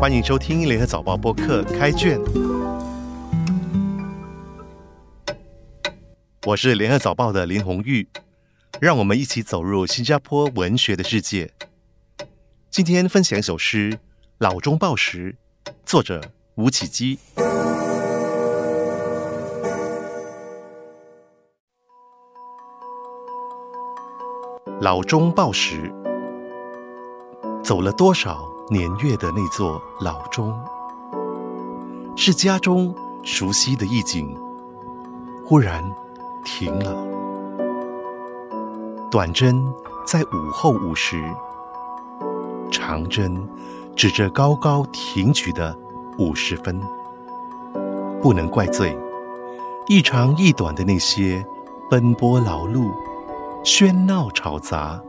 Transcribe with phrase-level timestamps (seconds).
[0.00, 2.18] 欢迎收听联合早报播客开卷，
[6.46, 8.08] 我是联合早报的林红玉，
[8.80, 11.52] 让我们一起走入新加坡文学的世界。
[12.70, 13.90] 今天分享一首诗
[14.38, 15.36] 《老中报时》，
[15.84, 16.22] 作者
[16.54, 17.18] 吴启基。
[24.80, 25.92] 老中报时，
[27.62, 28.48] 走了多少？
[28.72, 30.56] 年月的那座老钟，
[32.14, 34.32] 是家中熟悉的意境，
[35.44, 35.82] 忽然
[36.44, 36.96] 停了。
[39.10, 39.60] 短针
[40.06, 41.20] 在午后五时，
[42.70, 43.44] 长针
[43.96, 45.76] 指着高高挺举的
[46.16, 46.80] 五十分。
[48.22, 48.96] 不能怪罪
[49.88, 51.44] 一长一短的那些
[51.90, 52.88] 奔波劳碌、
[53.64, 55.02] 喧闹吵杂、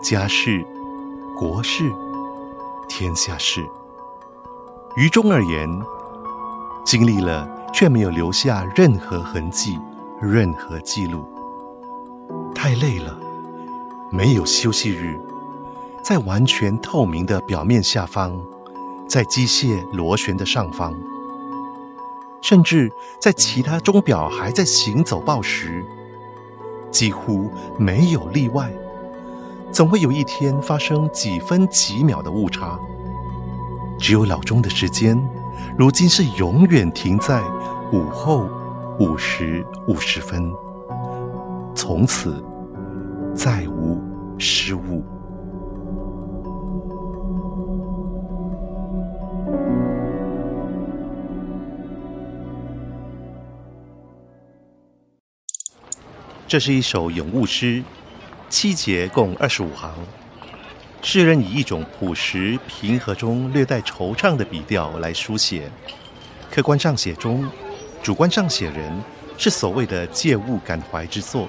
[0.00, 0.64] 家事、
[1.36, 1.92] 国事。
[2.96, 3.68] 天下事，
[4.94, 5.68] 于中而言，
[6.86, 9.76] 经历了却没有留下任何痕迹、
[10.22, 11.24] 任何记录。
[12.54, 13.18] 太累了，
[14.12, 15.18] 没有休息日，
[16.04, 18.40] 在完全透明的表面下方，
[19.08, 20.94] 在机械螺旋的上方，
[22.40, 25.84] 甚至在其他钟表还在行走报时，
[26.92, 28.72] 几乎没有例外。
[29.74, 32.78] 总会有一天发生几分几秒的误差。
[33.98, 35.20] 只有老钟的时间，
[35.76, 37.42] 如今是永远停在
[37.92, 38.48] 午后
[39.00, 40.48] 五时五十分，
[41.74, 42.40] 从此
[43.34, 44.00] 再无
[44.38, 45.02] 失误。
[56.46, 57.82] 这是一首咏物诗。
[58.56, 59.92] 七节共二十五行，
[61.02, 65.68] 诗人以一种朴实平和中略带惆怅的笔调来书写。
[66.52, 67.50] 客观上写中，
[68.00, 69.02] 主观上写人，
[69.36, 71.48] 是所谓的借物感怀之作。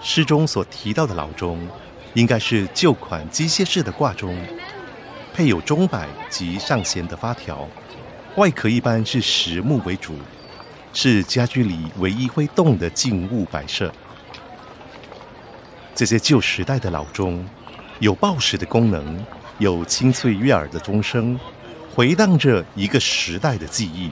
[0.00, 1.58] 诗中所提到的老钟，
[2.12, 4.40] 应该是旧款机械式的挂钟，
[5.34, 7.68] 配有钟摆及上弦的发条，
[8.36, 10.14] 外壳一般是实木为主，
[10.92, 13.92] 是家居里唯一会动的静物摆设。
[15.94, 17.46] 这些旧时代的老钟，
[18.00, 19.24] 有报时的功能，
[19.58, 21.38] 有清脆悦耳的钟声，
[21.94, 24.10] 回荡着一个时代的记忆。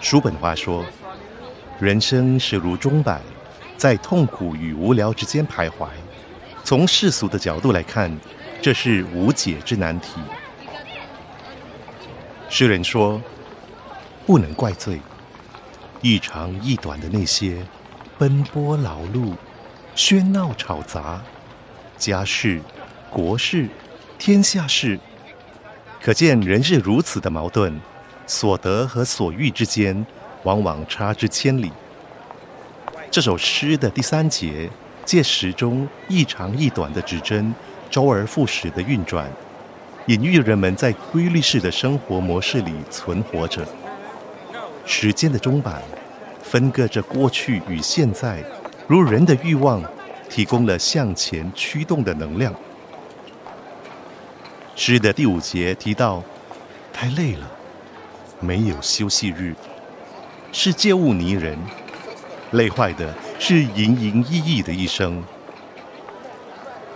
[0.00, 0.82] 叔本华说
[1.78, 3.20] ：“人生是如钟摆，
[3.76, 5.88] 在痛苦与无聊之间徘徊。”
[6.64, 8.10] 从世俗的角度来看，
[8.62, 10.18] 这是无解之难题。
[12.48, 13.20] 诗人说
[14.24, 14.98] ：“不能怪罪
[16.00, 17.66] 一长一短的那些
[18.16, 19.34] 奔波劳碌。”
[20.02, 21.20] 喧闹吵杂，
[21.98, 22.58] 家事、
[23.10, 23.68] 国事、
[24.18, 24.98] 天下事，
[26.02, 27.78] 可见人是如此的矛盾，
[28.26, 30.06] 所得和所欲之间，
[30.44, 31.70] 往往差之千里。
[33.10, 34.70] 这首诗的第三节，
[35.04, 37.54] 借时钟一长一短的指针，
[37.90, 39.30] 周而复始的运转，
[40.06, 43.68] 隐喻人们在规律式的生活模式里存活着。
[44.86, 45.82] 时间的钟摆，
[46.42, 48.42] 分割着过去与现在。
[48.90, 49.80] 如人的欲望，
[50.28, 52.52] 提供了向前驱动的能量。
[54.74, 56.20] 诗的第五节提到，
[56.92, 57.48] 太累了，
[58.40, 59.54] 没有休息日，
[60.50, 61.56] 是借物拟人，
[62.50, 65.22] 累坏的是营营役役的一生。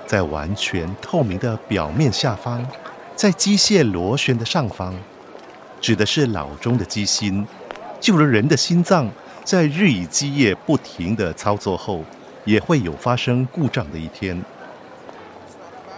[0.04, 2.66] 在完全透明的表面下方，
[3.14, 4.92] 在机械螺旋的上方，
[5.80, 7.46] 指的是脑中的机心，
[8.00, 9.08] 就如人的心脏。
[9.44, 12.02] 在日以继夜不停的操作后，
[12.46, 14.42] 也会有发生故障的一天。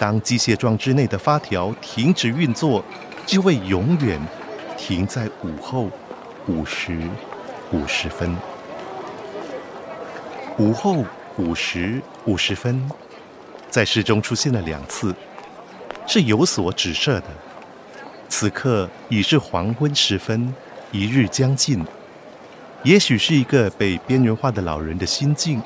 [0.01, 2.85] 当机械装置内的发条停止运作，
[3.25, 4.21] 就会永远
[4.77, 5.89] 停在午后
[6.49, 6.99] 五时
[7.73, 8.37] 五十分。
[10.59, 11.05] 午后
[11.39, 12.91] 五时五十分，
[13.71, 15.15] 在诗中出现了两次，
[16.07, 17.27] 是有所指涉的。
[18.29, 20.53] 此刻已是黄昏时分，
[20.91, 21.85] 一日将近。
[22.83, 25.61] 也许是一个被边缘化的老人的心境，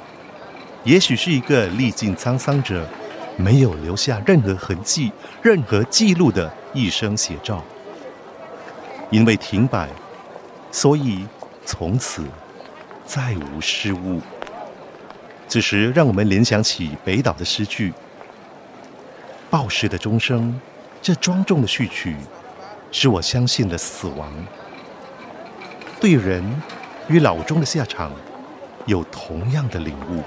[0.85, 2.89] 也许是一个历尽沧桑者
[3.37, 5.13] 没有留下任何痕迹、
[5.43, 7.63] 任何记录的一生写照。
[9.11, 9.89] 因为停摆，
[10.71, 11.27] 所以
[11.67, 12.25] 从此
[13.05, 14.21] 再无失误。
[15.49, 17.93] 此时，让我们联想起北岛的诗句
[19.51, 20.59] ：“报时的钟声，
[21.03, 22.17] 这庄重的序曲，
[22.93, 24.33] 使我相信了死亡。”
[26.01, 26.43] 对人。
[27.11, 28.13] 与老钟的下场
[28.87, 30.23] 有同样的领悟。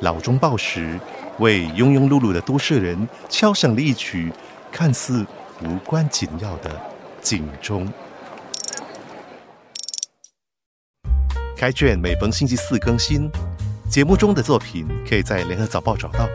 [0.00, 1.00] 老钟报时，
[1.38, 4.30] 为庸庸碌碌的都市人敲响了一曲
[4.70, 5.24] 看似
[5.62, 6.70] 无关紧要的
[7.22, 7.90] 警钟。
[11.56, 13.30] 开卷每逢星期四更新，
[13.88, 16.28] 节目中的作品可以在联合早报找到。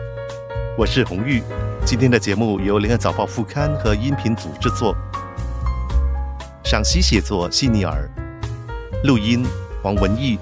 [0.76, 1.40] 我是红玉，
[1.86, 4.92] 今天的节目由联合早报副刊和音频组制作，
[6.64, 8.10] 赏析写作悉尼尔，
[9.04, 9.44] 录音
[9.82, 10.38] 黄文义，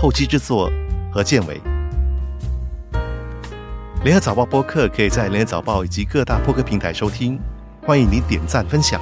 [0.00, 0.72] 后期制作
[1.12, 1.60] 何建伟。
[4.02, 7.38] 联合早报播客可以在联合早报以及各大播客平台收听，
[7.86, 8.98] 欢迎您点赞分享。